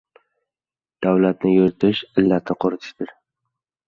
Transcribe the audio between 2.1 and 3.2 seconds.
Illatni quritishdir.